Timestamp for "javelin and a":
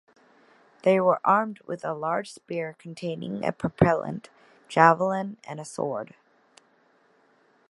4.67-5.63